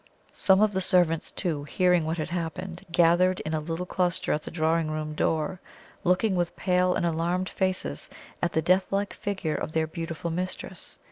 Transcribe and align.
Some 0.33 0.61
of 0.61 0.73
the 0.73 0.81
servants, 0.81 1.31
too, 1.31 1.63
hearing 1.63 2.05
what 2.07 2.17
had 2.17 2.31
happened, 2.31 2.81
gathered 2.91 3.39
in 3.41 3.53
a 3.53 3.59
little 3.59 3.85
cluster 3.85 4.33
at 4.33 4.41
the 4.41 4.49
drawing 4.49 4.89
room 4.89 5.13
door, 5.13 5.61
looking 6.03 6.35
with 6.35 6.55
pale 6.55 6.95
and 6.95 7.05
alarmed 7.05 7.49
faces 7.49 8.09
at 8.41 8.53
the 8.53 8.63
death 8.63 8.87
like 8.91 9.13
figure 9.13 9.53
of 9.53 9.73
their 9.73 9.85
beautiful 9.85 10.31
mistress. 10.31 10.97